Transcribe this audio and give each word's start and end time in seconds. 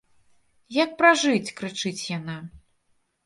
Як 0.83 0.95
пражыць, 1.01 1.53
крычыць 1.59 2.07
яна. 2.17 2.37